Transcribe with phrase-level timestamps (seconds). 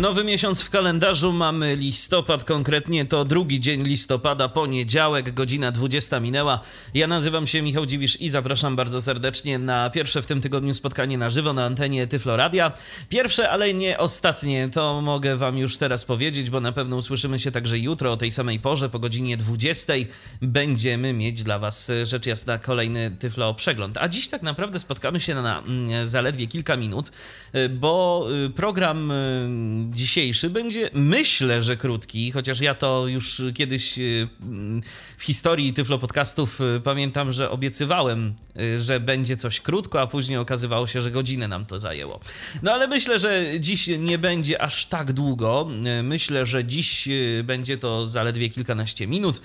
[0.00, 6.60] Nowy miesiąc w kalendarzu mamy listopad, konkretnie to drugi dzień listopada, poniedziałek, godzina 20 minęła.
[6.94, 11.18] Ja nazywam się Michał Dziwisz i zapraszam bardzo serdecznie na pierwsze w tym tygodniu spotkanie
[11.18, 12.72] na żywo na antenie Tyfloradia.
[13.08, 17.50] Pierwsze, ale nie ostatnie, to mogę wam już teraz powiedzieć, bo na pewno usłyszymy się
[17.50, 19.92] także jutro o tej samej porze, po godzinie 20
[20.42, 23.98] będziemy mieć dla was rzecz jasna kolejny Tyflo przegląd.
[23.98, 27.12] A dziś tak naprawdę spotkamy się na mm, zaledwie kilka minut,
[27.70, 34.28] bo y, program y, dzisiejszy będzie, myślę, że krótki, chociaż ja to już kiedyś y,
[35.18, 40.38] w historii Tyflo Podcastów y, pamiętam, że obiecywałem, y, że będzie coś krótko, a później
[40.38, 42.20] okazywało się, że godzinę nam to zajęło.
[42.62, 45.68] No ale myślę, że dziś nie będzie aż tak długo.
[46.02, 47.08] Myślę, że dziś
[47.44, 49.40] będzie to zaledwie kilkanaście minut,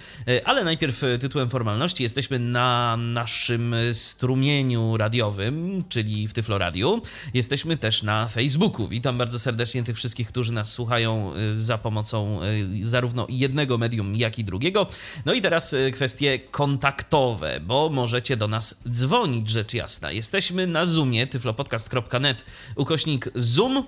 [0.45, 7.01] ale najpierw tytułem formalności jesteśmy na naszym strumieniu radiowym, czyli w Tyflo Radio.
[7.33, 8.87] Jesteśmy też na Facebooku.
[8.87, 14.15] Witam bardzo serdecznie tych wszystkich, którzy nas słuchają y, za pomocą y, zarówno jednego medium,
[14.15, 14.87] jak i drugiego.
[15.25, 20.11] No i teraz y, kwestie kontaktowe, bo możecie do nas dzwonić, rzecz jasna.
[20.11, 23.83] Jesteśmy na Zoomie, tyflopodcast.net, ukośnik Zoom.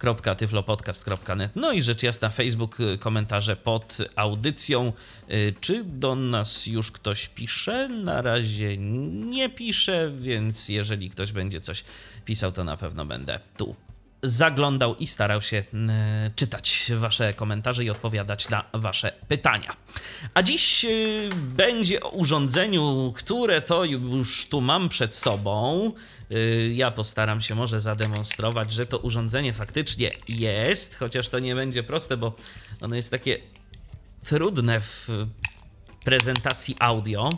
[0.00, 1.52] kontakt.tyflopodcast.net.
[1.56, 4.92] No i rzecz jasna, Facebook, komentarze pod audycją.
[5.30, 7.88] Y, czy do nas już ktoś pisze?
[7.88, 11.84] Na razie nie pisze, więc jeżeli ktoś będzie coś
[12.24, 13.74] pisał, to na pewno będę tu
[14.22, 15.64] zaglądał i starał się y,
[16.36, 19.76] czytać Wasze komentarze i odpowiadać na Wasze pytania.
[20.34, 25.92] A dziś y, będzie o urządzeniu, które to już tu mam przed sobą.
[26.72, 32.16] Ja postaram się może zademonstrować, że to urządzenie faktycznie jest, chociaż to nie będzie proste,
[32.16, 32.34] bo
[32.80, 33.40] ono jest takie
[34.24, 35.08] trudne w
[36.04, 37.30] prezentacji audio.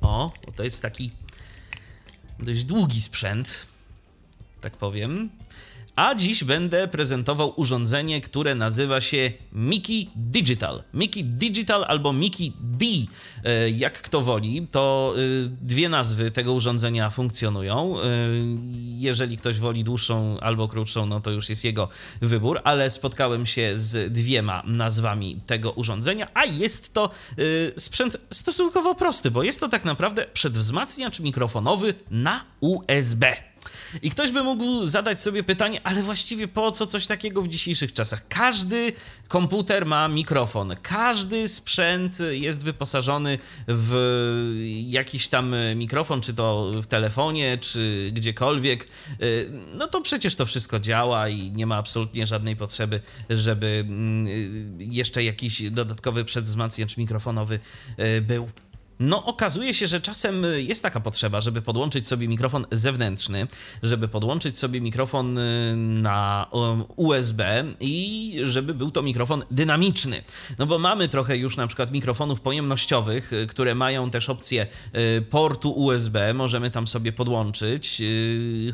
[0.00, 1.10] O, bo to jest taki
[2.38, 3.66] dość długi sprzęt,
[4.60, 5.30] tak powiem.
[5.98, 10.82] A dziś będę prezentował urządzenie, które nazywa się Mickey Digital.
[10.94, 12.86] Mickey Digital albo Mickey D,
[13.44, 14.66] e, jak kto woli.
[14.70, 18.00] To e, dwie nazwy tego urządzenia funkcjonują.
[18.00, 18.02] E,
[18.98, 21.88] jeżeli ktoś woli dłuższą albo krótszą, no to już jest jego
[22.20, 27.10] wybór, ale spotkałem się z dwiema nazwami tego urządzenia, a jest to
[27.78, 33.48] sprzęt stosunkowo prosty, bo jest to tak naprawdę przedwzmacniacz mikrofonowy na USB.
[34.02, 37.92] I ktoś by mógł zadać sobie pytanie, ale właściwie po co coś takiego w dzisiejszych
[37.92, 38.28] czasach?
[38.28, 38.92] Każdy
[39.28, 43.38] komputer ma mikrofon, każdy sprzęt jest wyposażony
[43.68, 43.94] w
[44.86, 48.88] jakiś tam mikrofon, czy to w telefonie, czy gdziekolwiek.
[49.74, 53.00] No to przecież to wszystko działa i nie ma absolutnie żadnej potrzeby,
[53.30, 54.26] żeby mm,
[54.78, 57.60] jeszcze jakiś dodatkowy przedwzmacniacz mikrofonowy
[57.96, 58.48] e, był.
[59.00, 63.46] No, okazuje się, że czasem jest taka potrzeba, żeby podłączyć sobie mikrofon zewnętrzny,
[63.82, 66.46] żeby podłączyć sobie mikrofon y, na
[66.96, 70.22] USB i żeby był to mikrofon dynamiczny.
[70.58, 74.66] No bo mamy trochę już na przykład mikrofonów pojemnościowych, y, które mają też opcję
[75.18, 78.02] y, portu USB, możemy tam sobie podłączyć,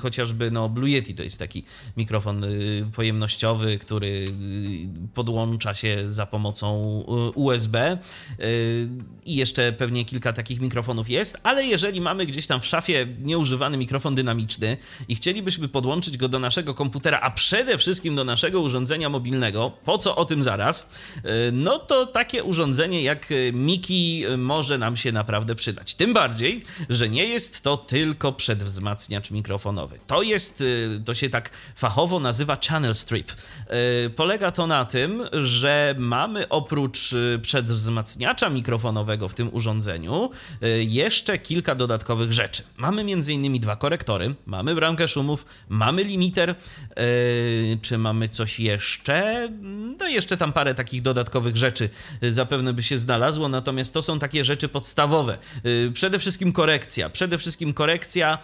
[0.00, 1.64] chociażby no Blue Yeti to jest taki
[1.96, 2.46] mikrofon
[2.96, 4.26] pojemnościowy, który
[5.14, 6.82] podłącza się za pomocą
[7.34, 7.98] USB
[9.24, 13.76] i jeszcze pewnie kilka takich mikrofonów jest, ale jeżeli mamy gdzieś tam w szafie nieużywany
[13.76, 14.76] mikrofon dynamiczny
[15.08, 19.98] i chcielibyśmy podłączyć go do naszego komputera, a przede wszystkim do naszego urządzenia mobilnego, po
[19.98, 21.20] co o tym zaraz, y,
[21.52, 25.94] no to takie urządzenie jak Miki może nam się naprawdę przydać.
[25.94, 29.98] Tym bardziej, że nie jest to tylko przedwzmacniacz mikrofonowy.
[30.06, 33.32] To jest, y, to się tak fachowo nazywa channel strip.
[34.06, 41.38] Y, polega to na tym, że mamy oprócz przedwzmacniacza mikrofonowego w tym urządzeniu, Y, jeszcze
[41.38, 42.62] kilka dodatkowych rzeczy.
[42.76, 43.60] Mamy m.in.
[43.60, 49.48] dwa korektory, mamy bramkę szumów, mamy limiter, y, czy mamy coś jeszcze?
[49.98, 51.90] No jeszcze tam parę takich dodatkowych rzeczy
[52.22, 55.38] y, zapewne by się znalazło, natomiast to są takie rzeczy podstawowe.
[55.94, 58.38] Przede wszystkim korekcja, przede wszystkim korekcja,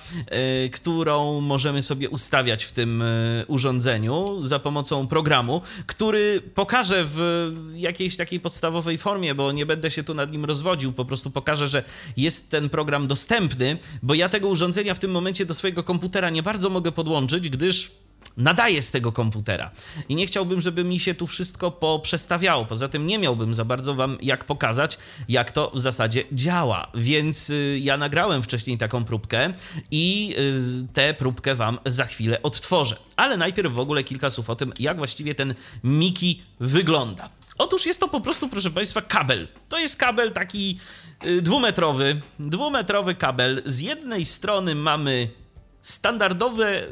[0.72, 3.04] którą możemy sobie ustawiać w tym
[3.46, 10.02] urządzeniu za pomocą programu, który pokażę w jakiejś takiej podstawowej formie, bo nie będę się
[10.02, 11.82] tu nad nim rozwodził, po prostu pokażę pokażę, że
[12.16, 16.42] jest ten program dostępny, bo ja tego urządzenia w tym momencie do swojego komputera nie
[16.42, 17.90] bardzo mogę podłączyć, gdyż
[18.36, 19.70] nadaję z tego komputera.
[20.08, 22.66] I nie chciałbym, żeby mi się tu wszystko poprzestawiało.
[22.66, 24.98] Poza tym nie miałbym za bardzo wam jak pokazać,
[25.28, 26.90] jak to w zasadzie działa.
[26.94, 29.52] Więc y, ja nagrałem wcześniej taką próbkę
[29.90, 32.96] i y, tę próbkę wam za chwilę odtworzę.
[33.16, 35.54] Ale najpierw w ogóle kilka słów o tym, jak właściwie ten
[35.84, 37.39] Miki wygląda.
[37.60, 39.48] Otóż jest to po prostu, proszę Państwa, kabel.
[39.68, 40.78] To jest kabel taki
[41.26, 43.62] y, dwumetrowy, dwumetrowy kabel.
[43.66, 45.30] Z jednej strony mamy
[45.82, 46.82] standardowe,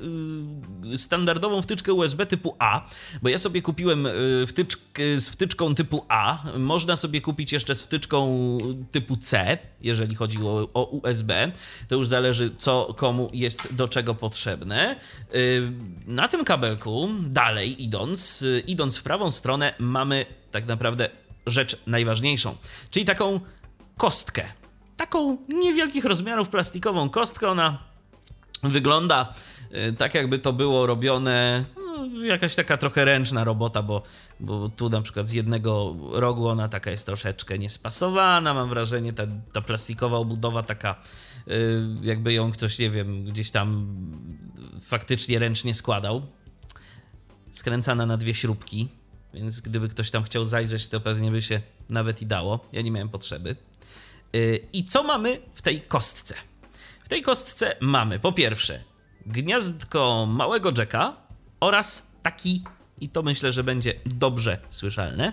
[0.93, 2.89] y, standardową wtyczkę USB typu A,
[3.23, 6.43] bo ja sobie kupiłem y, wtyczkę z wtyczką typu A.
[6.59, 8.59] Można sobie kupić jeszcze z wtyczką
[8.91, 11.53] typu C, jeżeli chodzi o, o USB.
[11.89, 14.97] To już zależy, co komu jest do czego potrzebne.
[15.35, 15.73] Y,
[16.07, 21.11] na tym kabelku, dalej idąc, idąc w prawą stronę, mamy tak naprawdę
[21.47, 22.57] rzecz najważniejszą,
[22.91, 23.41] czyli taką
[23.97, 24.45] kostkę.
[24.97, 27.49] Taką niewielkich rozmiarów plastikową kostkę.
[27.49, 27.88] Ona
[28.63, 29.35] wygląda
[29.89, 31.65] y, tak, jakby to było robione.
[31.77, 34.03] No, jakaś taka trochę ręczna robota, bo,
[34.41, 38.55] bo tu na przykład z jednego rogu ona taka jest troszeczkę niespasowana.
[38.55, 39.23] Mam wrażenie, ta,
[39.53, 41.03] ta plastikowa obudowa taka,
[41.49, 43.97] y, jakby ją ktoś, nie wiem, gdzieś tam
[44.81, 46.23] faktycznie ręcznie składał.
[47.51, 48.89] Skręcana na dwie śrubki,
[49.35, 52.67] więc gdyby ktoś tam chciał zajrzeć, to pewnie by się nawet i dało.
[52.73, 53.57] Ja nie miałem potrzeby.
[54.37, 56.35] Y, I co mamy w tej kostce?
[57.09, 58.85] W tej kostce mamy po pierwsze
[59.27, 61.17] gniazdko małego jacka
[61.61, 62.65] oraz taki,
[63.01, 65.33] i to myślę, że będzie dobrze słyszalne.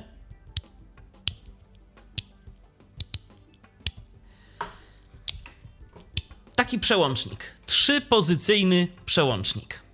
[6.56, 7.44] Taki przełącznik.
[7.66, 9.85] Trzypozycyjny przełącznik.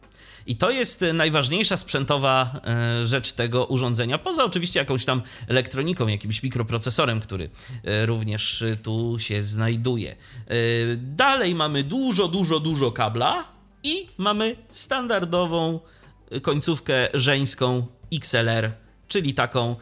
[0.46, 6.44] I to jest najważniejsza sprzętowa e, rzecz tego urządzenia, poza oczywiście jakąś tam elektroniką, jakimś
[6.44, 7.50] mikroprocesorem, który
[7.84, 10.12] e, również tu się znajduje.
[10.12, 10.16] E,
[10.98, 13.44] dalej mamy dużo, dużo, dużo kabla
[13.84, 15.80] i mamy standardową
[16.42, 18.72] końcówkę żeńską XLR,
[19.08, 19.76] czyli taką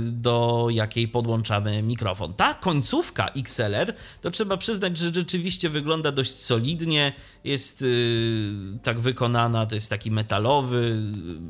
[0.00, 2.34] do jakiej podłączamy mikrofon.
[2.34, 7.12] Ta końcówka XLR, to trzeba przyznać, że rzeczywiście wygląda dość solidnie,
[7.44, 8.52] jest y,
[8.82, 11.02] tak wykonana, to jest taki metalowy,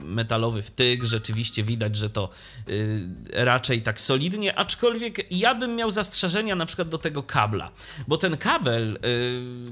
[0.05, 2.29] metalowy wtyk, rzeczywiście widać, że to
[2.69, 7.71] y, raczej tak solidnie, aczkolwiek ja bym miał zastrzeżenia na przykład do tego kabla,
[8.09, 8.99] bo ten kabel,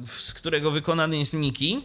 [0.04, 1.82] z którego wykonany jest Miki,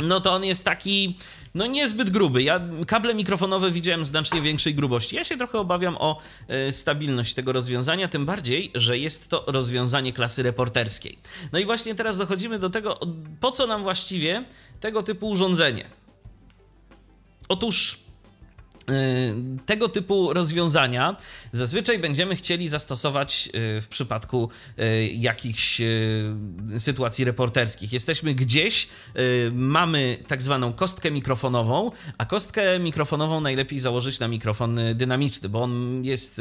[0.00, 1.16] no to on jest taki,
[1.54, 2.42] no niezbyt gruby.
[2.42, 5.16] Ja kable mikrofonowe widziałem znacznie większej grubości.
[5.16, 6.18] Ja się trochę obawiam o
[6.68, 11.18] y, stabilność tego rozwiązania, tym bardziej, że jest to rozwiązanie klasy reporterskiej.
[11.52, 13.00] No i właśnie teraz dochodzimy do tego,
[13.40, 14.44] po co nam właściwie
[14.80, 15.86] tego typu urządzenie.
[17.48, 18.05] Otóż
[19.66, 21.16] tego typu rozwiązania
[21.52, 25.80] zazwyczaj będziemy chcieli zastosować y, w przypadku y, jakichś
[26.78, 27.92] sytuacji reporterskich.
[27.92, 28.88] Jesteśmy gdzieś,
[29.52, 36.04] mamy tak zwaną kostkę mikrofonową, a kostkę mikrofonową najlepiej założyć na mikrofon dynamiczny, bo on
[36.04, 36.40] jest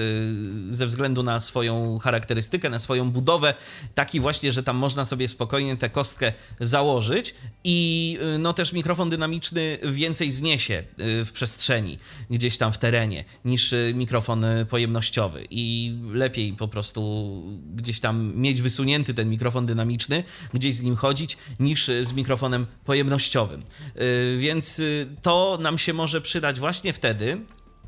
[0.70, 3.54] ze względu na swoją charakterystykę, na swoją budowę
[3.96, 9.78] taki właśnie, że tam można sobie spokojnie tę kostkę założyć i no też mikrofon dynamiczny
[9.84, 12.00] więcej zniesie w przestrzeni
[12.36, 17.44] gdzieś tam w terenie niż y, mikrofon y, pojemnościowy i lepiej po prostu
[17.76, 20.24] gdzieś tam mieć wysunięty ten mikrofon dynamiczny,
[20.54, 23.64] gdzieś z nim chodzić niż y, z mikrofonem pojemnościowym.
[24.38, 24.82] Więc
[25.22, 27.38] to nam się może przydać właśnie wtedy,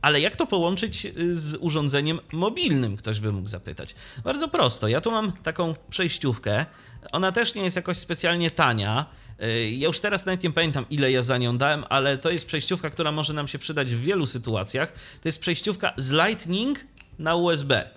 [0.02, 3.96] ale jak to połączyć z urządzeniem mobilnym, ktoś by mógł zapytać.
[4.24, 4.88] Bardzo prosto.
[4.88, 6.66] Ja tu mam taką przejściówkę.
[7.12, 9.06] Ona też nie jest jakoś specjalnie tania.
[9.44, 12.48] Y, ja już teraz nawet nie pamiętam, ile ja za nią dałem, ale to jest
[12.48, 14.92] przejściówka, która może nam się przydać w wielu sytuacjach.
[14.92, 16.86] To jest przejściówka z Lightning
[17.20, 17.90] na USB.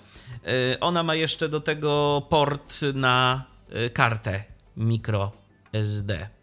[0.72, 3.44] Y, ona ma jeszcze do tego port na
[3.86, 4.44] y, kartę
[4.76, 5.32] micro
[5.72, 6.14] SD.
[6.14, 6.39] E,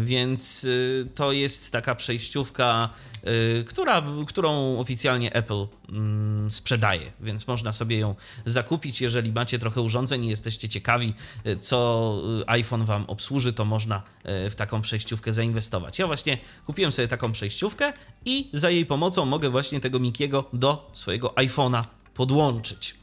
[0.00, 2.88] więc y, to jest taka przejściówka,
[3.60, 8.14] y, która, którą oficjalnie Apple mm, sprzedaje, więc można sobie ją
[8.46, 9.00] zakupić.
[9.00, 11.14] Jeżeli macie trochę urządzeń i jesteście ciekawi,
[11.46, 15.98] y, co iPhone Wam obsłuży, to można w taką przejściówkę zainwestować.
[15.98, 17.92] Ja właśnie kupiłem sobie taką przejściówkę
[18.24, 22.94] i za jej pomocą mogę właśnie tego Mikiego do swojego iPhone'a podłączyć.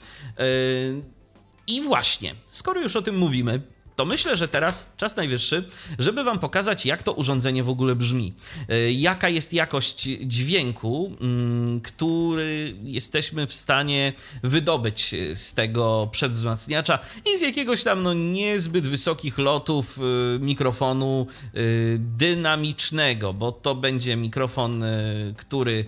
[1.68, 3.62] I właśnie, skoro już o tym mówimy,
[3.98, 5.64] to myślę, że teraz czas najwyższy,
[6.00, 8.34] żeby Wam pokazać, jak to urządzenie w ogóle brzmi.
[8.70, 14.14] E, jaka jest jakość dźwięku, mm, który jesteśmy w stanie
[14.44, 17.00] wydobyć z tego przedwzmacniacza
[17.34, 21.60] i z jakiegoś tam no, niezbyt wysokich lotów e, mikrofonu e,
[21.98, 24.84] dynamicznego, bo to będzie mikrofon,
[25.38, 25.86] który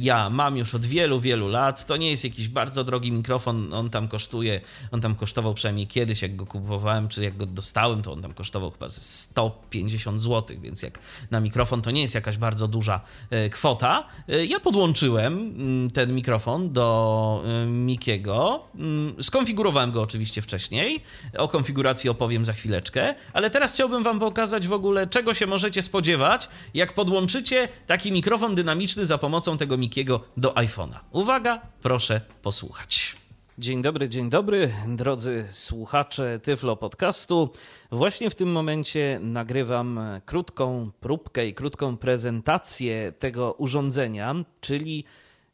[0.00, 1.86] ja mam już od wielu, wielu lat.
[1.86, 4.60] To nie jest jakiś bardzo drogi mikrofon, on tam kosztuje,
[4.90, 8.34] on tam kosztował przynajmniej kiedyś, jak go kupowałem, czy jak go dostałem, to on tam
[8.34, 10.98] kosztował chyba ze 150 zł, więc jak
[11.30, 13.00] na mikrofon to nie jest jakaś bardzo duża
[13.30, 14.06] e, kwota.
[14.28, 18.64] E, ja podłączyłem mm, ten mikrofon do e, Mikiego.
[18.74, 21.02] Mm, skonfigurowałem go oczywiście wcześniej.
[21.38, 25.82] O konfiguracji opowiem za chwileczkę, ale teraz chciałbym Wam pokazać w ogóle, czego się możecie
[25.82, 30.98] spodziewać, jak podłączycie taki mikrofon dynamiczny za pomocą tego Mikiego do iPhone'a.
[31.12, 33.17] Uwaga, proszę posłuchać.
[33.58, 37.50] Dzień dobry, dzień dobry, drodzy słuchacze Tyflo Podcastu.
[37.92, 45.04] Właśnie w tym momencie nagrywam krótką próbkę i krótką prezentację tego urządzenia, czyli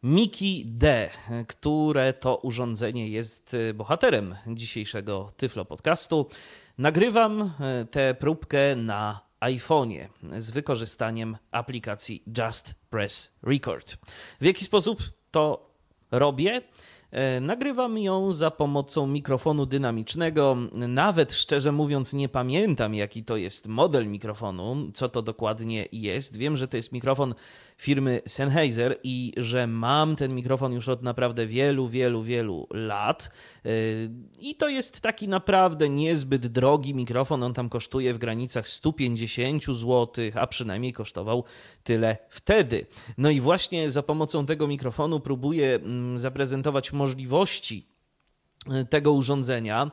[0.03, 1.11] Miki D,
[1.49, 6.29] które to urządzenie jest bohaterem dzisiejszego Tyflo Podcastu.
[6.79, 7.53] Nagrywam
[7.91, 10.09] tę próbkę na iPhone'ie
[10.39, 13.97] z wykorzystaniem aplikacji Just Press Record.
[14.41, 14.99] W jaki sposób
[15.31, 15.71] to
[16.11, 16.63] robię?
[17.15, 20.57] E, nagrywam ją za pomocą mikrofonu dynamicznego.
[20.89, 26.37] Nawet szczerze mówiąc, nie pamiętam, jaki to jest model mikrofonu, co to dokładnie jest.
[26.37, 27.35] Wiem, że to jest mikrofon
[27.77, 33.31] firmy Sennheiser i że mam ten mikrofon już od naprawdę wielu, wielu, wielu lat.
[33.65, 33.71] Yy,
[34.39, 37.43] I to jest taki naprawdę niezbyt drogi mikrofon.
[37.43, 41.45] On tam kosztuje w granicach 150 zł, a przynajmniej kosztował
[41.85, 42.87] tyle wtedy.
[43.19, 47.04] No i właśnie za pomocą tego mikrofonu próbuję mm, zaprezentować możliwości
[48.91, 49.89] tego urządzenia.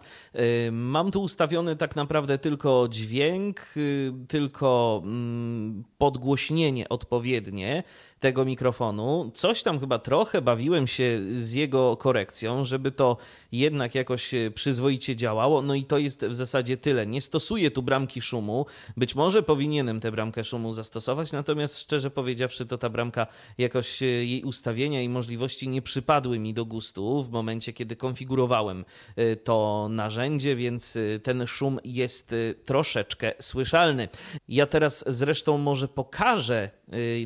[0.68, 7.84] Y, mam tu ustawiony tak naprawdę tylko dźwięk, y, tylko mm, podgłośnienie odpowiednie
[8.22, 9.32] tego mikrofonu.
[9.34, 13.18] Coś tam chyba trochę bawiłem się z jego korekcją, żeby to
[13.52, 15.62] jednak jakoś e, przyzwoicie działało.
[15.62, 17.08] No i to jest w zasadzie tyle.
[17.08, 18.66] Nie stosuję tu bramki szumu.
[18.98, 24.06] Być może powinienem tę bramkę szumu zastosować, natomiast szczerze powiedziawszy, to ta bramka jakoś e,
[24.06, 28.86] jej ustawienia i możliwości nie przypadły mi do gustu w momencie, kiedy konfigurowałem
[29.16, 32.36] e, to narzędzie, więc ten szum jest
[32.66, 34.08] troszeczkę słyszalny.
[34.48, 36.70] Ja teraz zresztą może pokażę,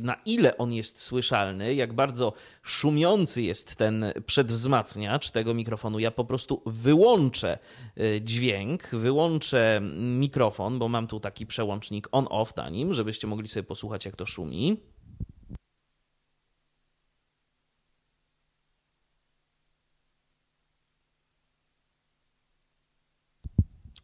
[0.01, 5.99] na ile on jest jest słyszalny, jak bardzo szumiący jest ten przedwzmacniacz tego mikrofonu.
[5.99, 7.57] Ja po prostu wyłączę
[7.97, 13.63] y, dźwięk, wyłączę mikrofon, bo mam tu taki przełącznik on-off na nim, żebyście mogli sobie
[13.63, 14.77] posłuchać, jak to szumi.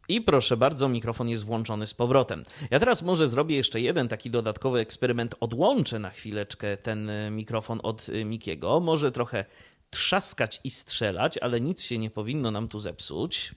[0.08, 2.42] I proszę bardzo, mikrofon jest włączony z powrotem.
[2.70, 5.34] Ja teraz może zrobię jeszcze jeden taki dodatkowy eksperyment.
[5.40, 8.80] Odłączę na chwileczkę ten e, mikrofon od e, Mikiego.
[8.80, 9.44] Może trochę
[9.90, 13.52] trzaskać i strzelać, ale nic się nie powinno nam tu zepsuć.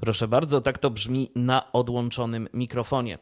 [0.00, 3.14] Proszę bardzo, tak to brzmi na odłączonym mikrofonie.
[3.14, 3.18] E,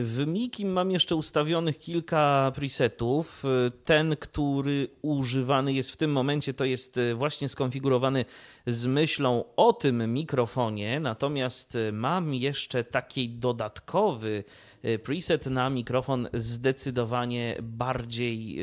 [0.00, 3.44] w Mikim mam jeszcze ustawionych kilka presetów.
[3.44, 8.24] E, ten, który używany jest w tym momencie, to jest e, właśnie skonfigurowany
[8.66, 14.44] z myślą o tym mikrofonie, natomiast mam jeszcze taki dodatkowy
[15.02, 18.58] preset na mikrofon zdecydowanie bardziej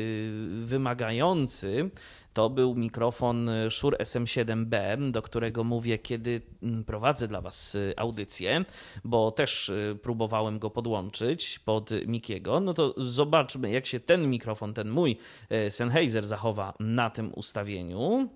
[0.64, 1.90] wymagający
[2.34, 8.64] to był mikrofon Shure SM7B, do którego mówię, kiedy mm, prowadzę dla Was y, audycję,
[9.04, 12.60] bo też y, próbowałem go podłączyć pod Mikiego.
[12.60, 15.18] No to zobaczmy, jak się ten mikrofon, ten mój
[15.52, 18.30] y, Sennheiser zachowa na tym ustawieniu.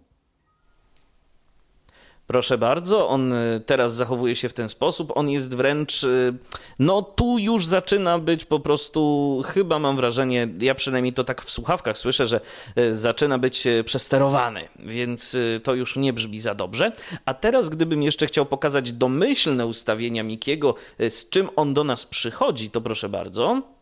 [2.27, 5.12] Proszę bardzo, on y, teraz zachowuje się w ten sposób.
[5.15, 6.34] On jest wręcz, y,
[6.79, 11.51] no tu już zaczyna być po prostu, chyba mam wrażenie, ja przynajmniej to tak w
[11.51, 12.41] słuchawkach słyszę, że
[12.77, 16.91] y, zaczyna być przesterowany, więc to już nie brzmi za dobrze.
[17.25, 20.75] A teraz, gdybym jeszcze chciał pokazać domyślne ustawienia Mikiego,
[21.10, 23.75] z czym on do nas przychodzi, to proszę bardzo.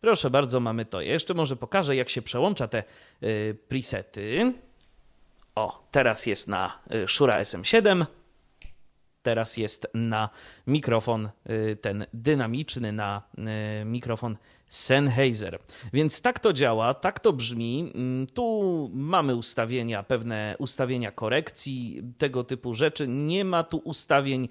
[0.00, 1.00] Proszę bardzo, mamy to.
[1.00, 2.84] Ja jeszcze może pokażę, jak się przełącza te
[3.22, 4.52] y, presety.
[5.54, 8.06] O, teraz jest na y, Shure SM7.
[9.22, 10.30] Teraz jest na
[10.66, 13.22] mikrofon y, ten dynamiczny, na
[13.84, 14.36] mikrofon
[14.68, 15.58] Sennheiser.
[15.92, 17.92] Więc tak to działa, tak to brzmi.
[17.94, 23.08] Mm, tu mamy ustawienia, pewne ustawienia korekcji, tego typu rzeczy.
[23.08, 24.48] Nie ma tu ustawień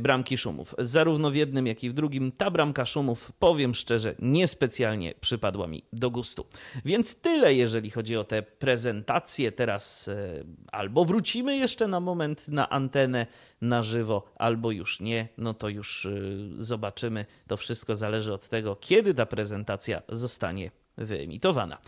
[0.00, 0.74] bramki szumów.
[0.78, 5.84] Zarówno w jednym, jak i w drugim ta bramka szumów, powiem szczerze, niespecjalnie przypadła mi
[5.92, 6.46] do gustu.
[6.84, 9.52] Więc tyle, jeżeli chodzi o te prezentacje.
[9.52, 13.26] Teraz y, albo wrócimy jeszcze na moment na antenę
[13.60, 17.26] na żywo, albo już nie, no to już y, zobaczymy.
[17.46, 21.78] To wszystko zależy od tego, kiedy ta prezentacja zostanie wyemitowana.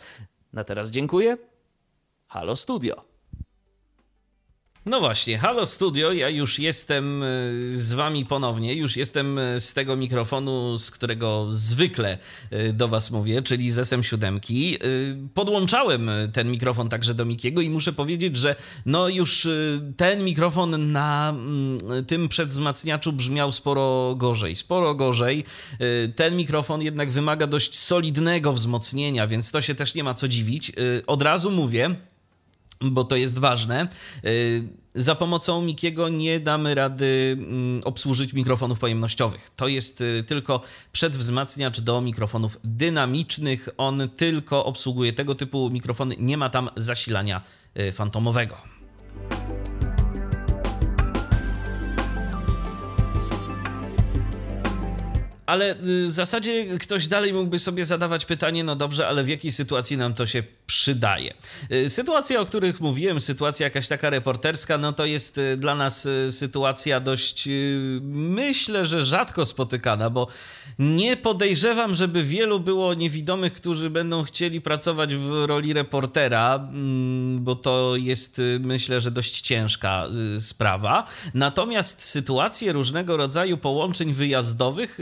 [0.52, 1.36] Na teraz dziękuję.
[2.26, 3.15] Halo Studio.
[4.88, 7.26] No właśnie, Halo Studio, ja już jestem e,
[7.72, 12.18] z wami ponownie, już jestem e, z tego mikrofonu, z którego zwykle
[12.50, 14.40] e, do was mówię, czyli z SM7.
[15.34, 19.48] Podłączałem ten mikrofon także do Mikiego i muszę powiedzieć, że no już
[19.96, 25.44] ten mikrofon na mm, tym przedwzmacniaczu brzmiał sporo gorzej, sporo gorzej.
[26.16, 30.72] Ten mikrofon jednak wymaga dość solidnego wzmocnienia, więc to się też nie ma co dziwić.
[31.06, 31.96] Od razu mówię,
[32.80, 33.88] bo to jest ważne.
[34.24, 39.50] Y, za pomocą Mikiego nie damy rady mm, obsłużyć mikrofonów pojemnościowych.
[39.56, 40.60] To jest y, tylko
[40.92, 43.68] przedwzmacniacz do mikrofonów dynamicznych.
[43.76, 47.42] On tylko obsługuje tego typu mikrofony, nie ma tam zasilania
[47.80, 48.56] y, fantomowego.
[55.46, 59.96] Ale w zasadzie ktoś dalej mógłby sobie zadawać pytanie, no dobrze, ale w jakiej sytuacji
[59.96, 61.34] nam to się przydaje?
[61.72, 66.08] Y, sytuacja, o których mówiłem, sytuacja jakaś taka reporterska, no to jest y, dla nas
[66.30, 67.48] sytuacja dość,
[68.10, 70.28] myślę, że rzadko spotykana, bo
[70.78, 77.54] nie podejrzewam, żeby wielu było niewidomych, którzy będą chcieli pracować w roli reportera, mm, bo
[77.54, 80.08] to jest, myślę, że dość ciężka
[80.38, 81.06] sprawa.
[81.34, 84.98] Natomiast sytuacje różnego rodzaju połączeń wyjazdowych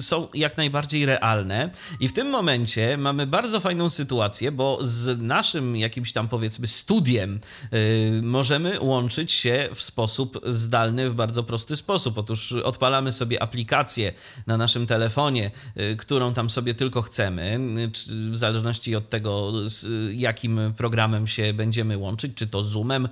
[0.00, 1.70] są jak najbardziej realne.
[2.00, 7.40] I w tym momencie mamy bardzo fajną sytuację, bo z naszym jakimś tam powiedzmy studiem
[7.72, 7.78] yy,
[8.22, 12.18] możemy łączyć się w sposób zdalny, w bardzo prosty sposób.
[12.18, 14.12] Otóż odpalamy sobie aplikację
[14.46, 17.90] na naszym telefonie, yy, którą tam sobie tylko chcemy, yy,
[18.30, 19.86] w zależności od tego, z
[20.16, 23.08] jakim programem się będziemy łączyć, czy to Zoomem,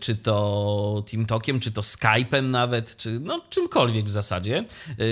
[0.00, 4.64] czy to TeamTalkiem, czy to Skype'em nawet, czy no czymkolwiek w zasadzie.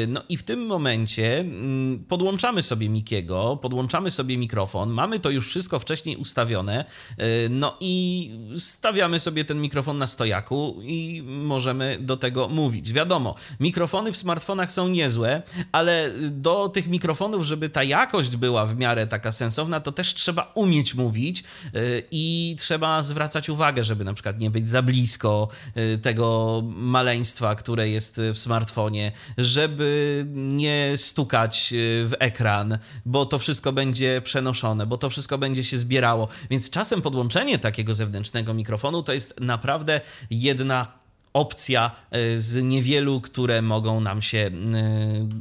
[0.09, 5.31] No i w tym momencie momencie mm, podłączamy sobie Mikiego, podłączamy sobie mikrofon, mamy to
[5.31, 6.85] już wszystko wcześniej ustawione,
[7.21, 12.93] y, no i stawiamy sobie ten mikrofon na stojaku i możemy do tego mówić.
[12.93, 18.77] Wiadomo, mikrofony w smartfonach są niezłe, ale do tych mikrofonów, żeby ta jakość była w
[18.77, 24.15] miarę taka sensowna, to też trzeba umieć mówić y, i trzeba zwracać uwagę, żeby na
[24.15, 31.75] przykład nie być za blisko y, tego maleństwa, które jest w smartfonie, żeby nie stukać
[32.05, 36.12] w ekran, bo to wszystko będzie przenoszone, bo to wszystko będzie się zbierało.
[36.51, 41.02] Więc czasem podłączenie takiego zewnętrznego mikrofonu to jest naprawdę jedna
[41.33, 44.51] opcja y, z niewielu, które mogą nam się y,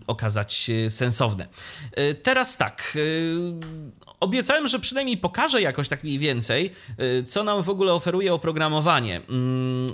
[0.08, 1.48] okazać sensowne.
[2.24, 2.98] Teraz tak,
[4.20, 6.72] obiecałem, że przynajmniej pokażę jakoś tak mniej więcej,
[7.28, 9.88] co nam w ogóle oferuje oprogramowanie mm,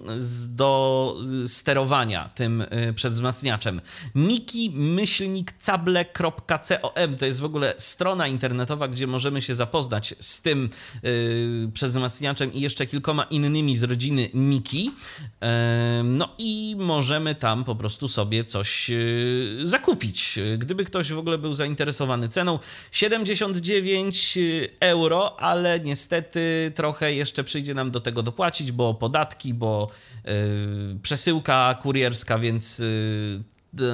[0.47, 1.15] do
[1.47, 3.81] sterowania tym przedwzmacniaczem.
[4.15, 10.69] miki-cable.com to jest w ogóle strona internetowa, gdzie możemy się zapoznać z tym
[11.73, 14.91] przedwzmacniaczem i jeszcze kilkoma innymi z rodziny Miki.
[16.03, 18.91] No i możemy tam po prostu sobie coś
[19.63, 20.39] zakupić.
[20.57, 22.59] Gdyby ktoś w ogóle był zainteresowany ceną
[22.91, 24.37] 79 5
[24.79, 29.89] euro, ale niestety trochę jeszcze przyjdzie nam do tego dopłacić, bo podatki, bo
[30.25, 30.31] yy,
[31.01, 32.81] przesyłka kurierska, więc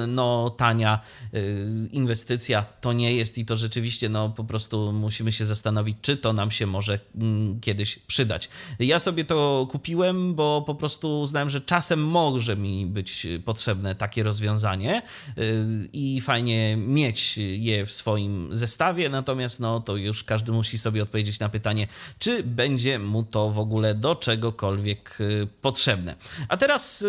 [0.08, 1.00] no, tania
[1.34, 6.16] y, inwestycja to nie jest i to rzeczywiście no, po prostu musimy się zastanowić, czy
[6.16, 8.48] to nam się może mm, kiedyś przydać.
[8.78, 14.22] Ja sobie to kupiłem, bo po prostu uznałem, że czasem może mi być potrzebne takie
[14.22, 15.02] rozwiązanie
[15.38, 21.02] y, i fajnie mieć je w swoim zestawie, natomiast no, to już każdy musi sobie
[21.02, 26.16] odpowiedzieć na pytanie, czy będzie mu to w ogóle do czegokolwiek y, potrzebne.
[26.48, 27.06] A teraz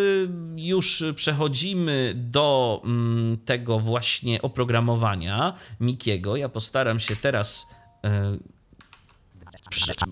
[0.56, 6.36] już przechodzimy do Mm, tego właśnie oprogramowania Mikiego.
[6.36, 7.68] Ja postaram się teraz
[8.04, 8.38] e,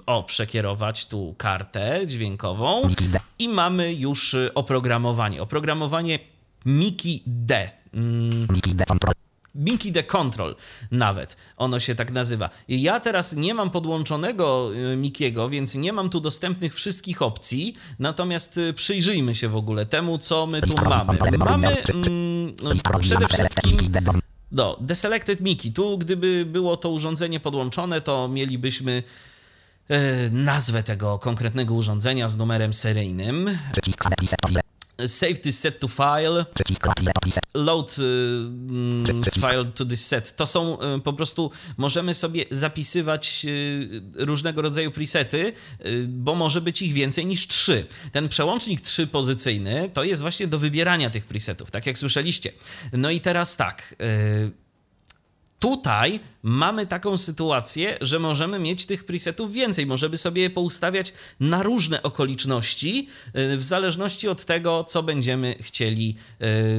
[0.05, 2.81] o, przekierować tu kartę dźwiękową
[3.39, 5.41] i mamy już oprogramowanie.
[5.41, 6.19] Oprogramowanie
[6.65, 7.71] Miki D.
[7.93, 8.47] Mm.
[9.55, 10.55] Binky the Control
[10.91, 12.49] nawet, ono się tak nazywa.
[12.67, 18.57] Ja teraz nie mam podłączonego y, Mikiego, więc nie mam tu dostępnych wszystkich opcji, natomiast
[18.57, 21.17] y, przyjrzyjmy się w ogóle temu, co my tu mamy.
[21.37, 22.32] Mamy mm,
[22.99, 23.77] przede wszystkim
[24.51, 25.71] Do Deselected Miki.
[25.71, 29.03] Tu, gdyby było to urządzenie podłączone, to mielibyśmy
[29.89, 33.57] e, nazwę tego konkretnego urządzenia z numerem seryjnym.
[35.07, 36.45] Save this set to file.
[37.53, 40.35] Load y, file to this set.
[40.35, 45.53] To są y, po prostu, możemy sobie zapisywać y, różnego rodzaju presety,
[46.07, 47.85] bo może być ich więcej niż trzy.
[48.11, 52.51] Ten przełącznik trzypozycyjny to jest właśnie do wybierania tych presetów, tak jak słyszeliście.
[52.93, 53.95] No i teraz tak.
[55.59, 59.85] Tutaj mamy taką sytuację, że możemy mieć tych presetów więcej.
[59.85, 66.15] Możemy sobie je poustawiać na różne okoliczności, y, w zależności od tego, co będziemy chcieli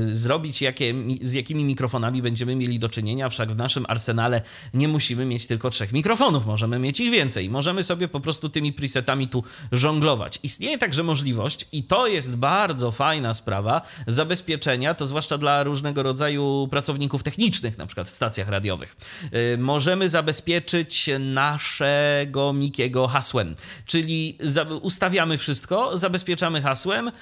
[0.07, 3.29] y, zrobić, jakie, z jakimi mikrofonami będziemy mieli do czynienia.
[3.29, 4.43] Wszak w naszym arsenale
[4.75, 7.51] nie musimy mieć tylko trzech mikrofonów, możemy mieć ich więcej.
[7.51, 10.39] Możemy sobie po prostu tymi presetami tu żonglować.
[10.43, 16.69] Istnieje także możliwość, i to jest bardzo fajna sprawa, zabezpieczenia, to zwłaszcza dla różnego rodzaju
[16.71, 18.97] pracowników technicznych, na przykład w stacjach radiowych
[19.54, 23.55] Y, możemy zabezpieczyć naszego Mikiego hasłem,
[23.87, 24.39] czyli
[24.83, 27.13] ustawiamy wszystko, zabezpieczamy hasłem y,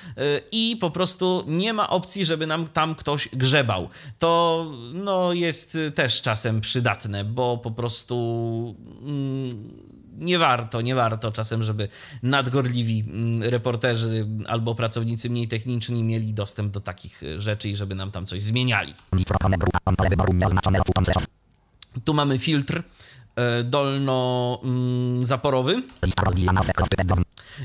[0.52, 3.88] i po prostu nie ma opcji, żeby nam tam ktoś grzebał.
[4.18, 11.62] To no, jest też czasem przydatne, bo po prostu mm, nie warto, nie warto czasem,
[11.62, 11.88] żeby
[12.22, 18.10] nadgorliwi mm, reporterzy albo pracownicy mniej techniczni mieli dostęp do takich rzeczy i żeby nam
[18.10, 18.94] tam coś zmieniali.
[22.04, 22.82] Tu mamy filtr
[23.36, 25.82] e, dolno-zaporowy.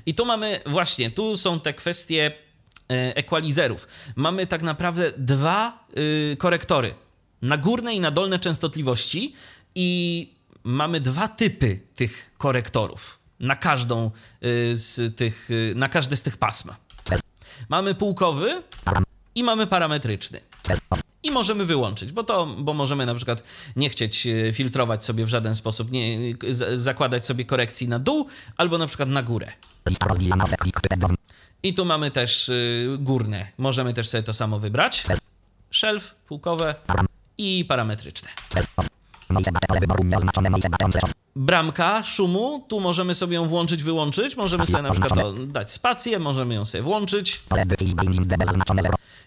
[0.06, 2.32] I tu mamy właśnie, tu są te kwestie
[2.90, 3.88] e, equalizerów.
[4.16, 5.86] Mamy tak naprawdę dwa
[6.34, 6.94] y, korektory.
[7.42, 9.34] Na górne i na dolne częstotliwości
[9.76, 13.20] i mamy dwa typy tych korektorów.
[13.40, 14.12] Na każdą
[14.44, 16.76] y, z tych, y, na każde z tych pasma.
[17.70, 18.64] Mamy półkowy
[19.36, 20.42] i mamy parametryczny
[21.28, 23.44] i możemy wyłączyć, bo to, bo możemy na przykład
[23.76, 26.18] nie chcieć e, filtrować sobie w żaden sposób, nie,
[26.76, 29.52] zakładać sobie korekcji na dół albo na przykład na górę.
[31.64, 33.48] I tu mamy też y, górne.
[33.58, 35.04] Możemy też sobie to samo wybrać.
[35.72, 36.76] Shelf, półkowe
[37.38, 38.30] i parametryczne.
[41.38, 44.38] Bramka szumu, tu możemy sobie ją włączyć, wyłączyć.
[44.38, 47.42] Możemy sobie na przykład dać spację, możemy ją sobie włączyć.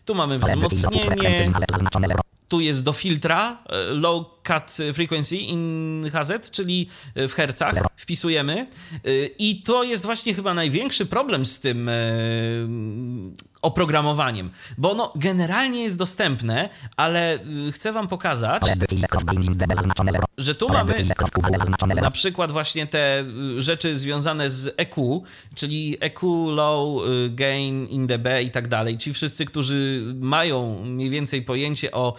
[0.04, 1.52] Tu mamy wzmocnienie.
[2.48, 8.66] Tu jest do filtra e, low cut frequency in Hz, czyli w hercach wpisujemy.
[8.94, 11.92] E, I to jest właśnie chyba największy problem z tym e,
[13.62, 17.38] oprogramowaniem, bo ono generalnie jest dostępne, ale
[17.72, 18.62] chcę wam pokazać,
[20.38, 20.94] że tu mamy
[22.02, 23.24] na przykład właśnie te
[23.58, 25.22] rzeczy związane z EQ,
[25.54, 28.98] czyli EQ, low, gain, in dB i tak dalej.
[28.98, 32.14] Ci wszyscy, którzy mają mniej więcej pojęcie o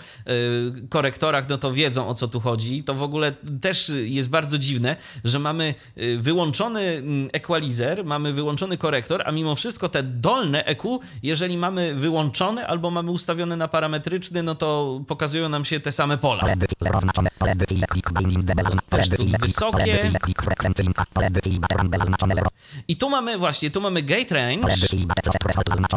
[0.90, 2.84] korektorach, no to wiedzą o co tu chodzi.
[2.84, 5.74] To w ogóle też jest bardzo dziwne, że mamy
[6.18, 11.00] wyłączony equalizer, mamy wyłączony korektor, a mimo wszystko te dolne EQ
[11.32, 16.18] jeżeli mamy wyłączone albo mamy ustawione na parametryczny, no to pokazują nam się te same
[16.18, 16.44] pola.
[18.90, 20.12] Też tu wysokie.
[22.88, 24.76] I tu mamy właśnie, tu mamy gate range,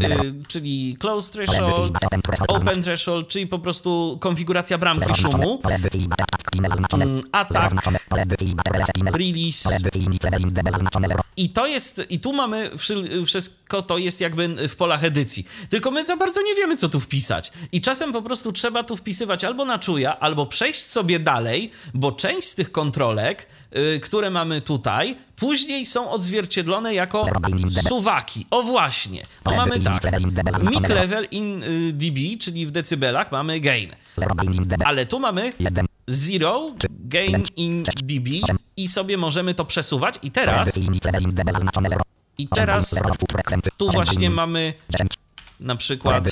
[0.02, 1.98] y, czyli close threshold,
[2.48, 5.60] open threshold, czyli po prostu konfiguracja bramki szumu,
[6.92, 7.72] mm, atak,
[9.12, 9.68] release.
[11.36, 12.70] I to jest, i tu mamy
[13.26, 15.23] wszystko to jest jakby w polach edycji.
[15.70, 17.52] Tylko my za bardzo nie wiemy, co tu wpisać.
[17.72, 22.12] I czasem po prostu trzeba tu wpisywać albo na czuja, albo przejść sobie dalej, bo
[22.12, 27.26] część z tych kontrolek, yy, które mamy tutaj, później są odzwierciedlone jako
[27.88, 28.46] suwaki.
[28.50, 29.26] O właśnie.
[29.44, 30.02] No mamy tak.
[30.62, 33.90] Mic level in y, dB, czyli w decybelach mamy gain.
[34.84, 35.52] Ale tu mamy
[36.06, 38.28] zero gain in dB
[38.76, 40.68] i sobie możemy to przesuwać i teraz
[42.38, 43.00] i teraz
[43.76, 44.74] tu właśnie mamy
[45.60, 46.30] na przykład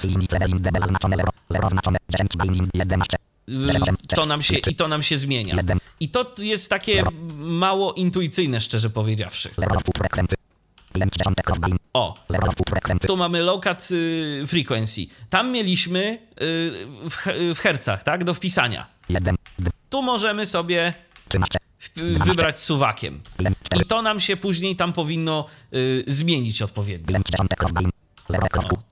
[4.14, 5.56] to nam się, i to nam się zmienia.
[6.00, 7.04] I to jest takie
[7.38, 9.50] mało intuicyjne, szczerze powiedziawszy.
[11.92, 12.14] O,
[13.06, 15.06] tu mamy low cut y, frequency.
[15.30, 16.18] Tam mieliśmy y,
[17.10, 17.16] w,
[17.54, 18.86] w hercach, tak, do wpisania.
[19.90, 20.94] Tu możemy sobie
[21.96, 23.20] wybrać suwakiem.
[23.76, 27.06] I to nam się później tam powinno y, zmienić odpowiednio.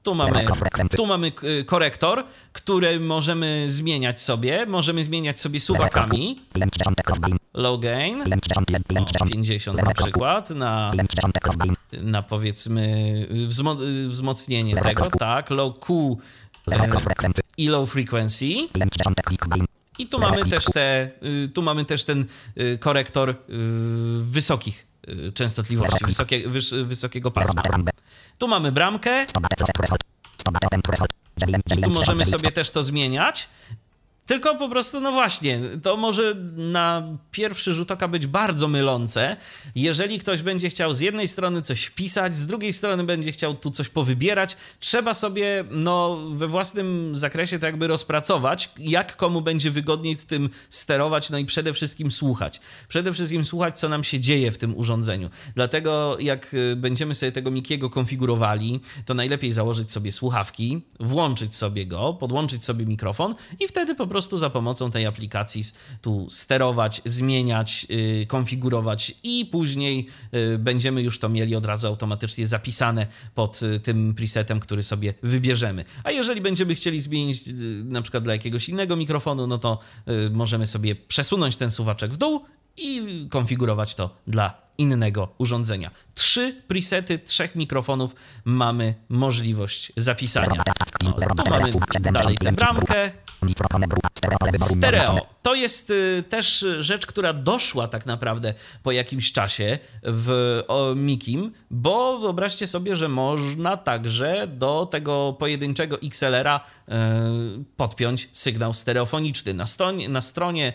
[0.03, 0.47] Tu, mamy,
[0.97, 1.33] tu mamy
[1.67, 4.67] korektor, który możemy zmieniać sobie.
[4.67, 6.41] Możemy zmieniać sobie suwakami.
[7.55, 8.23] Low gain.
[9.03, 10.51] O, 50 na przykład.
[10.51, 10.91] Na,
[11.93, 13.29] na powiedzmy
[14.09, 15.11] wzmocnienie tego.
[15.19, 15.51] Tak.
[15.51, 16.19] Low Q
[16.73, 16.77] e,
[17.57, 18.55] i low frequency.
[20.01, 22.27] I tu mamy też te, y, tu mamy też ten
[22.59, 23.35] y, korektor y,
[24.25, 24.87] wysokich
[25.35, 27.63] częstotliwości, wysokie, wys, wysokiego pasma.
[28.39, 29.27] Tu mamy bramkę.
[31.77, 33.49] I tu możemy sobie też to zmieniać.
[34.31, 39.37] Tylko po prostu, no właśnie, to może na pierwszy rzut oka być bardzo mylące.
[39.75, 43.71] Jeżeli ktoś będzie chciał z jednej strony coś wpisać, z drugiej strony będzie chciał tu
[43.71, 50.19] coś powybierać, trzeba sobie no, we własnym zakresie to jakby rozpracować, jak komu będzie wygodniej
[50.19, 52.61] z tym sterować, no i przede wszystkim słuchać.
[52.89, 55.31] Przede wszystkim słuchać, co nam się dzieje w tym urządzeniu.
[55.55, 61.87] Dlatego jak y, będziemy sobie tego Mikiego konfigurowali, to najlepiej założyć sobie słuchawki, włączyć sobie
[61.87, 65.63] go, podłączyć sobie mikrofon i wtedy po prostu prostu za pomocą tej aplikacji
[66.03, 72.47] tu sterować, zmieniać, yy, konfigurować i później yy, będziemy już to mieli od razu automatycznie
[72.47, 75.85] zapisane pod yy, tym presetem, który sobie wybierzemy.
[76.05, 77.53] A jeżeli będziemy chcieli zmienić y,
[77.85, 79.79] na przykład dla jakiegoś innego mikrofonu, no to
[80.09, 82.45] y, możemy sobie przesunąć ten suwaczek w dół
[82.77, 85.91] i konfigurować to dla innego urządzenia.
[86.15, 88.15] Trzy presety, trzech mikrofonów
[88.45, 90.63] mamy możliwość zapisania.
[91.05, 91.71] No, tu mamy
[92.13, 93.11] dalej tę bramkę.
[94.59, 95.27] Stereo.
[95.43, 100.63] To jest y, też rzecz, która doszła tak naprawdę po jakimś czasie w
[100.97, 106.93] Mikim, bo wyobraźcie sobie, że można także do tego pojedynczego XLR-a y,
[107.77, 109.55] podpiąć sygnał stereofoniczny.
[109.55, 110.73] Na, stronie, na stronie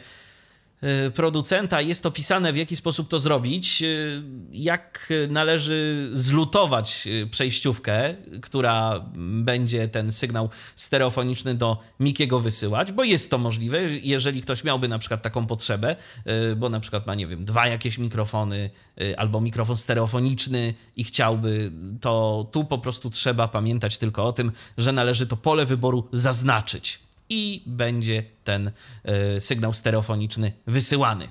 [1.13, 9.05] producenta jest opisane, w jaki sposób to zrobić, y, jak należy zlutować y, przejściówkę, która
[9.15, 14.99] będzie ten sygnał stereofoniczny do Mikiego wysyłać, bo jest to możliwe, jeżeli ktoś miałby na
[14.99, 15.95] przykład taką potrzebę,
[16.57, 18.69] bo na przykład ma, nie wiem, dwa jakieś mikrofony
[19.17, 21.71] albo mikrofon stereofoniczny i chciałby,
[22.01, 26.99] to tu po prostu trzeba pamiętać tylko o tym, że należy to pole wyboru zaznaczyć
[27.29, 28.71] i będzie ten
[29.37, 31.29] y, sygnał stereofoniczny wysyłany.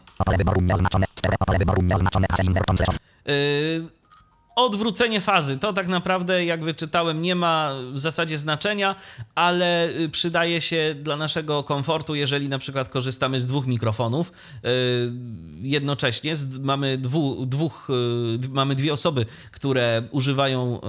[3.29, 3.89] Y,
[4.57, 8.97] Odwrócenie fazy to tak naprawdę, jak wyczytałem, nie ma w zasadzie znaczenia,
[9.35, 14.69] ale y, przydaje się dla naszego komfortu, jeżeli na przykład korzystamy z dwóch mikrofonów y,
[15.63, 16.35] jednocześnie.
[16.61, 17.89] Mamy, dwu, dwóch,
[18.45, 20.81] y, mamy dwie osoby, które używają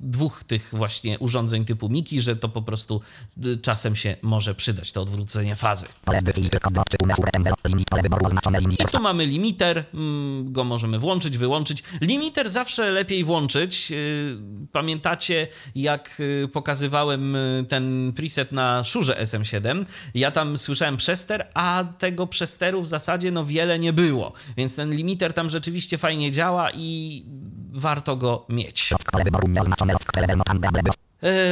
[0.00, 3.00] dwóch tych właśnie urządzeń typu Miki, że to po prostu
[3.62, 5.86] czasem się może przydać to odwrócenie fazy.
[8.80, 11.82] I tu mamy limiter, mm, go możemy włączyć, wyłączyć.
[12.00, 13.90] Limiter zawsze lepiej lepiej włączyć.
[13.90, 14.36] Y,
[14.72, 19.84] pamiętacie, jak y, pokazywałem y, ten preset na szurze SM7?
[20.14, 24.32] Ja tam słyszałem przester, a tego przesteru w zasadzie no wiele nie było.
[24.56, 27.22] Więc ten limiter tam rzeczywiście fajnie działa i
[27.72, 28.90] warto go mieć.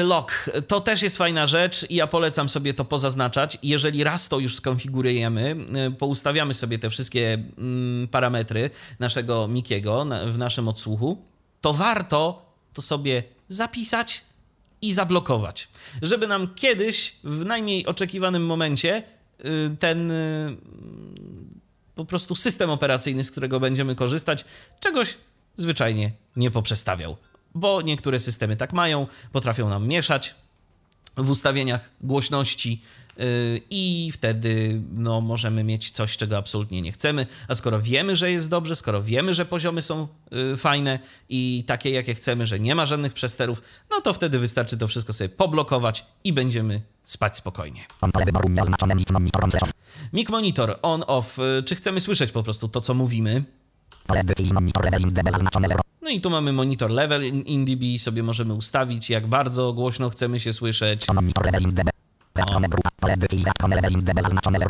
[0.05, 0.51] Lock.
[0.69, 3.59] To też jest fajna rzecz i ja polecam sobie to pozaznaczać.
[3.63, 5.57] Jeżeli raz to już skonfigurujemy,
[5.99, 11.32] poustawiamy sobie te wszystkie mm, parametry naszego Mikiego w naszym odsłuchu,
[11.63, 14.25] to warto to sobie zapisać
[14.83, 15.69] i zablokować,
[16.03, 19.03] żeby nam kiedyś, w najmniej oczekiwanym momencie,
[19.41, 20.57] y, ten y,
[21.95, 24.45] po prostu system operacyjny, z którego będziemy korzystać,
[24.81, 25.17] czegoś
[25.57, 27.17] zwyczajnie nie poprzestawiał.
[27.55, 30.35] Bo niektóre systemy tak mają, potrafią nam mieszać
[31.17, 32.83] w ustawieniach głośności,
[33.71, 37.27] i wtedy no, możemy mieć coś, czego absolutnie nie chcemy.
[37.49, 40.09] A skoro wiemy, że jest dobrze, skoro wiemy, że poziomy są
[40.53, 40.99] y, fajne
[41.29, 45.13] i takie, jakie chcemy, że nie ma żadnych przesterów, no to wtedy wystarczy to wszystko
[45.13, 47.81] sobie poblokować i będziemy spać spokojnie.
[50.13, 51.39] Mic monitor on off.
[51.39, 53.45] Y, czy chcemy słyszeć po prostu to, co mówimy?
[56.03, 60.41] No i tu mamy monitor level in dB, sobie możemy ustawić, jak bardzo głośno chcemy
[60.41, 61.07] się słyszeć.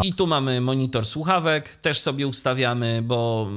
[0.02, 3.48] I tu mamy monitor słuchawek, też sobie ustawiamy, bo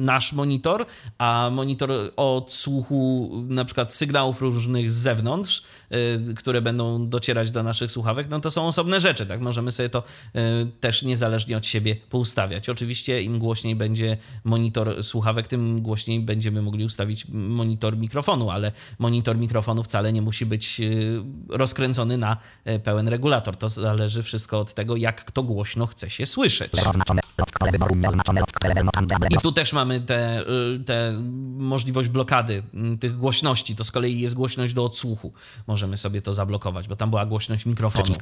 [0.00, 0.86] nasz monitor,
[1.18, 5.62] a monitor odsłuchu na przykład sygnałów różnych z zewnątrz,
[6.30, 9.40] y, które będą docierać do naszych słuchawek, no to są osobne rzeczy, tak?
[9.40, 10.02] Możemy sobie to
[10.36, 10.40] y,
[10.80, 12.68] też niezależnie od siebie poustawiać.
[12.68, 19.36] Oczywiście im głośniej będzie monitor słuchawek, tym głośniej będziemy mogli ustawić monitor mikrofonu, ale monitor
[19.36, 22.36] mikrofonu wcale nie musi być y, rozkręcony na
[22.84, 23.56] pełen regulator regulator.
[23.56, 26.72] To zależy wszystko od tego, jak kto głośno chce się słyszeć.
[29.30, 30.44] I tu też mamy tę te,
[30.86, 31.12] te
[31.58, 33.76] możliwość blokady mm, tych głośności.
[33.76, 35.32] To z kolei jest głośność do odsłuchu.
[35.66, 38.12] Możemy sobie to zablokować, bo tam była głośność mikrofonu.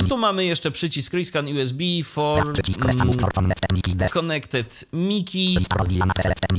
[0.00, 5.58] I tu mamy jeszcze przycisk Rescan USB for mm, Connected Miki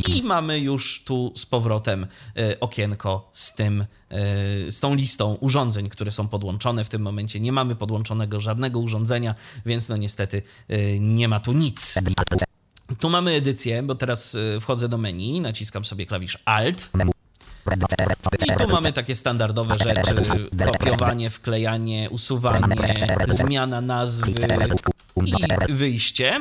[0.07, 3.85] i mamy już tu z powrotem e, okienko z tym,
[4.69, 6.83] z tą listą urządzeń, które są podłączone.
[6.83, 11.53] W tym momencie nie mamy podłączonego żadnego urządzenia, więc no niestety e, nie ma tu
[11.53, 11.95] nic.
[12.99, 16.89] Tu mamy edycję, bo teraz wchodzę do menu, naciskam sobie klawisz Alt.
[18.47, 20.15] I tu mamy takie standardowe rzeczy:
[20.65, 22.75] kopiowanie, wklejanie, usuwanie,
[23.27, 24.33] zmiana nazwy
[25.67, 26.39] i wyjście.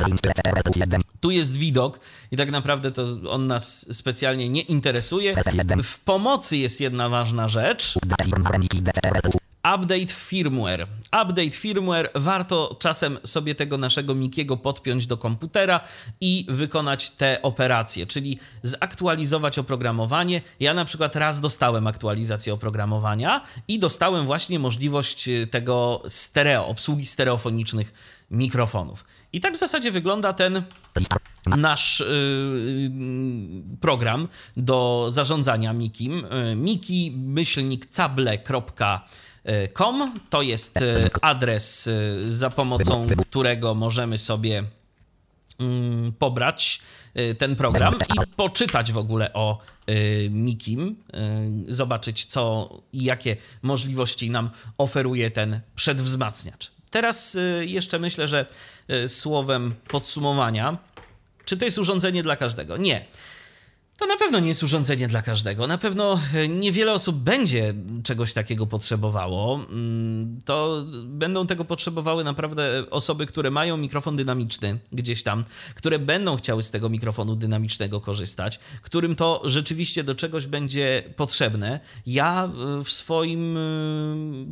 [1.20, 5.36] Tu jest widok i tak naprawdę to on nas specjalnie nie interesuje.
[5.82, 7.94] W pomocy jest jedna ważna rzecz.
[9.62, 10.86] Update firmware.
[11.22, 12.10] Update firmware.
[12.14, 15.80] Warto czasem sobie tego naszego Mikiego podpiąć do komputera
[16.20, 20.42] i wykonać te operacje, czyli zaktualizować oprogramowanie.
[20.60, 27.92] Ja na przykład raz dostałem aktualizację oprogramowania i dostałem właśnie możliwość tego stereo, obsługi stereofonicznych
[28.30, 29.04] mikrofonów.
[29.32, 30.62] I tak w zasadzie wygląda ten
[31.46, 32.90] nasz yy,
[33.80, 36.26] program do zarządzania Mikim.
[36.56, 38.98] Miki myślnik cable.com
[40.30, 44.64] to jest y, adres, y, za pomocą którego możemy sobie
[45.60, 46.80] mm, pobrać
[47.16, 49.58] y, ten program i poczytać w ogóle o
[50.30, 50.96] Mikim,
[51.68, 56.70] zobaczyć co i jakie możliwości nam oferuje ten przedwzmacniacz.
[56.90, 58.46] Teraz jeszcze myślę, że
[59.06, 60.78] słowem podsumowania,
[61.44, 62.76] czy to jest urządzenie dla każdego?
[62.76, 63.04] Nie.
[63.98, 65.66] To na pewno nie jest urządzenie dla każdego.
[65.66, 69.54] Na pewno e, niewiele osób będzie czegoś takiego potrzebowało.
[69.54, 76.36] Mm, to będą tego potrzebowały naprawdę osoby, które mają mikrofon dynamiczny gdzieś tam, które będą
[76.36, 81.80] chciały z tego mikrofonu dynamicznego korzystać, którym to rzeczywiście do czegoś będzie potrzebne.
[82.06, 83.60] Ja e, w swoim e,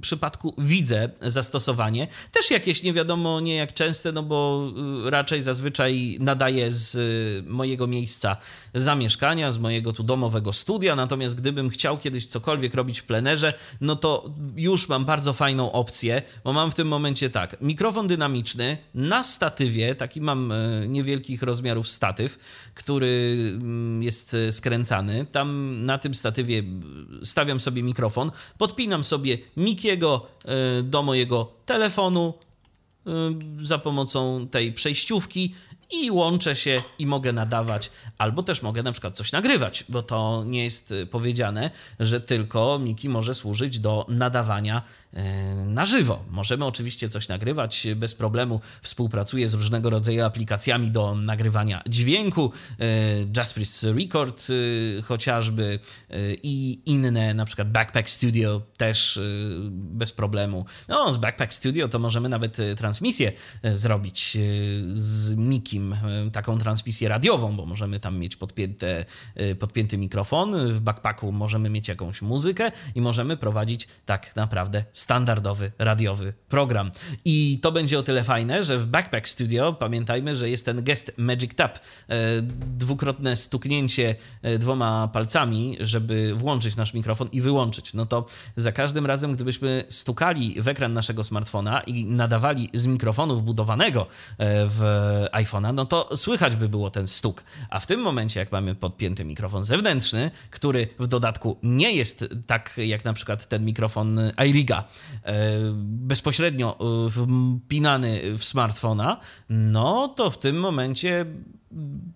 [0.00, 2.08] przypadku widzę zastosowanie.
[2.32, 4.70] Też jakieś nie wiadomo nie jak częste, no bo
[5.04, 6.96] raczej zazwyczaj nadaję z
[7.46, 8.36] mojego miejsca
[8.74, 13.96] zamieszkania z mojego tu domowego studia, natomiast gdybym chciał kiedyś cokolwiek robić w plenerze, no
[13.96, 19.22] to już mam bardzo fajną opcję, bo mam w tym momencie tak, mikrofon dynamiczny na
[19.22, 22.38] statywie, taki mam e, niewielkich rozmiarów statyw,
[22.74, 25.26] który mm, jest e, skręcany.
[25.32, 26.62] Tam na tym statywie
[27.22, 32.34] stawiam sobie mikrofon, podpinam sobie Mikiego e, do mojego telefonu,
[33.60, 35.54] za pomocą tej przejściówki
[35.90, 40.44] i łączę się i mogę nadawać, albo też mogę na przykład coś nagrywać, bo to
[40.46, 41.70] nie jest y, powiedziane,
[42.00, 44.82] że tylko Miki może służyć do nadawania
[45.16, 46.24] E, na żywo.
[46.30, 48.60] Możemy oczywiście coś nagrywać bez problemu.
[48.82, 52.52] Współpracuję z różnego rodzaju aplikacjami do nagrywania dźwięku.
[53.36, 54.48] Jaspris Record
[55.04, 55.78] chociażby
[56.42, 59.20] i inne, na przykład Backpack Studio też
[59.70, 60.64] bez problemu.
[60.88, 63.32] No, z Backpack Studio to możemy nawet transmisję
[63.74, 64.38] zrobić
[64.88, 65.36] z
[65.80, 69.04] Mikim, taką transmisję radiową, bo możemy tam mieć podpięte,
[69.58, 70.68] podpięty mikrofon.
[70.68, 76.90] W backpacku możemy mieć jakąś muzykę i możemy prowadzić tak naprawdę standardowy radiowy program.
[77.24, 81.12] I to będzie o tyle fajne, że w Backpack Studio pamiętajmy, że jest ten gest
[81.18, 82.42] Magic Tap, e,
[82.76, 87.94] dwukrotne stuknięcie e, dwoma palcami, żeby włączyć nasz mikrofon i wyłączyć.
[87.94, 93.36] No to za każdym razem, gdybyśmy stukali w ekran naszego smartfona i nadawali z mikrofonu
[93.36, 94.06] wbudowanego e,
[94.66, 94.82] w
[95.66, 97.44] iPhone'a, no to słychać by było ten stuk.
[97.70, 102.74] A w tym momencie, jak mamy podpięty mikrofon zewnętrzny, który w dodatku nie jest tak
[102.76, 104.84] jak na przykład ten mikrofon iRiga,
[105.26, 106.78] E, bezpośrednio
[107.10, 111.26] wpinany w smartfona, no to w tym momencie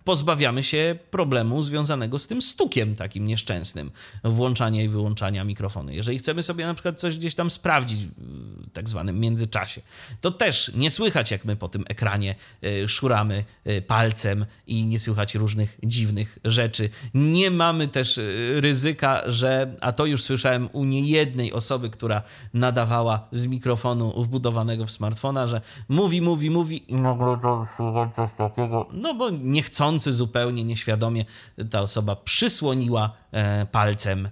[0.03, 3.91] pozbawiamy się problemu związanego z tym stukiem takim nieszczęsnym
[4.23, 5.91] włączania i wyłączania mikrofonu.
[5.91, 9.81] Jeżeli chcemy sobie na przykład coś gdzieś tam sprawdzić w tak zwanym międzyczasie,
[10.21, 14.99] to też nie słychać, jak my po tym ekranie e, szuramy e, palcem i nie
[14.99, 16.89] słychać różnych dziwnych rzeczy.
[17.13, 18.21] Nie mamy też e,
[18.61, 22.21] ryzyka, że, a to już słyszałem u niejednej osoby, która
[22.53, 28.87] nadawała z mikrofonu wbudowanego w smartfona, że mówi, mówi, mówi nagle to słychać coś takiego,
[28.93, 31.25] no bo niechcący zupełnie, nieświadomie
[31.69, 34.29] ta osoba przysłoniła e, palcem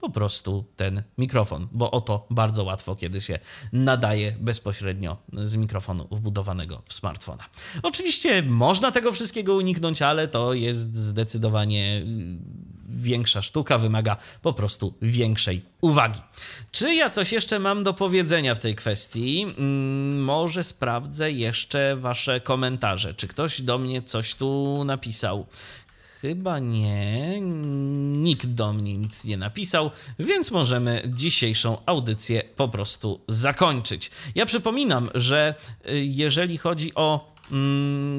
[0.00, 3.38] po prostu ten mikrofon, bo oto bardzo łatwo, kiedy się
[3.72, 7.44] nadaje bezpośrednio z mikrofonu wbudowanego w smartfona.
[7.82, 12.02] Oczywiście można tego wszystkiego uniknąć, ale to jest zdecydowanie
[12.90, 16.20] większa sztuka, wymaga po prostu większej uwagi.
[16.72, 19.42] Czy ja coś jeszcze mam do powiedzenia w tej kwestii?
[19.42, 23.14] Mm, może sprawdzę jeszcze Wasze komentarze.
[23.14, 25.46] Czy ktoś do mnie coś tu napisał?
[26.20, 27.40] Chyba nie.
[28.20, 34.10] Nikt do mnie nic nie napisał, więc możemy dzisiejszą audycję po prostu zakończyć.
[34.34, 35.54] Ja przypominam, że
[35.90, 37.29] y, jeżeli chodzi o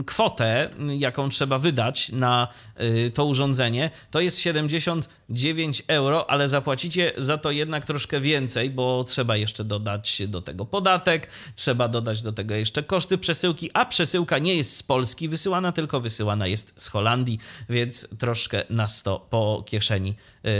[0.06, 2.48] kwotę, jaką trzeba wydać na
[2.82, 9.04] y, to urządzenie, to jest 79 euro, ale zapłacicie za to jednak troszkę więcej, bo
[9.04, 14.38] trzeba jeszcze dodać do tego podatek, trzeba dodać do tego jeszcze koszty przesyłki, a przesyłka
[14.38, 17.40] nie jest z Polski wysyłana, tylko wysyłana jest z Holandii,
[17.70, 20.52] więc troszkę nas to po kieszeni yy,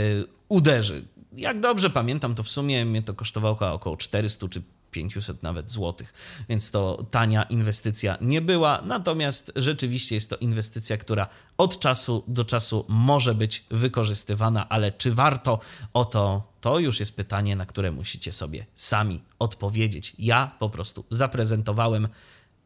[0.48, 1.04] uderzy.
[1.36, 4.62] Jak dobrze pamiętam, to w sumie mnie to kosztowało około 400 czy
[4.92, 6.14] 500 nawet złotych,
[6.48, 8.82] więc to tania inwestycja nie była.
[8.86, 11.26] Natomiast rzeczywiście jest to inwestycja, która
[11.58, 15.60] od czasu do czasu może być wykorzystywana, ale czy warto
[15.92, 16.52] o to?
[16.60, 20.14] To już jest pytanie, na które musicie sobie sami odpowiedzieć.
[20.18, 22.08] Ja po prostu zaprezentowałem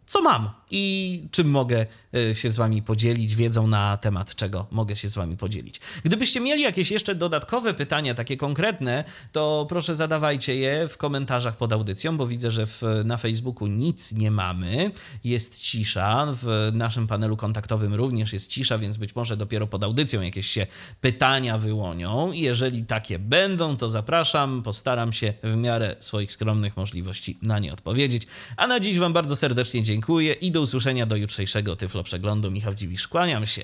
[0.06, 4.96] co mam i czym mogę e, się z Wami podzielić, wiedzą na temat czego mogę
[4.96, 5.80] się z Wami podzielić.
[6.04, 11.72] Gdybyście mieli jakieś jeszcze dodatkowe pytania, takie konkretne, to proszę zadawajcie je w komentarzach pod
[11.72, 14.90] audycją, bo widzę, że w, na Facebooku nic nie mamy.
[15.24, 20.22] Jest cisza, w naszym panelu kontaktowym również jest cisza, więc być może dopiero pod audycją
[20.22, 20.66] jakieś się
[21.00, 22.32] pytania wyłonią.
[22.32, 28.26] Jeżeli takie będą, to zapraszam, postaram się w miarę swoich skromnych możliwości na nie odpowiedzieć.
[28.56, 32.50] A na dziś Wam bardzo serdecznie dziękuję dziękuję i do usłyszenia do jutrzejszego Tyflo Przeglądu.
[32.50, 33.62] Michał Dziwisz, kłaniam się.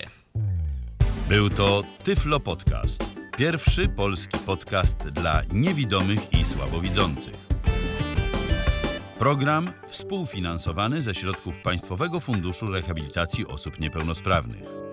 [1.28, 3.04] Był to Tyflo Podcast.
[3.36, 7.34] Pierwszy polski podcast dla niewidomych i słabowidzących.
[9.18, 14.91] Program współfinansowany ze środków Państwowego Funduszu Rehabilitacji Osób Niepełnosprawnych.